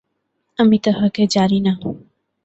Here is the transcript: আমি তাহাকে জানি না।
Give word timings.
আমি 0.59 0.77
তাহাকে 0.79 1.23
জানি 1.27 1.59
না। 1.59 1.73